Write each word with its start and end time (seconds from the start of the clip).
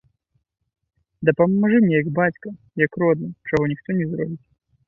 Дапамажы 1.29 1.77
мне, 1.85 1.93
як 2.01 2.09
бацька, 2.21 2.47
як 2.85 2.91
родны, 3.05 3.29
чаго 3.51 3.63
ніхто 3.75 3.89
не 4.01 4.05
зробіць. 4.11 4.43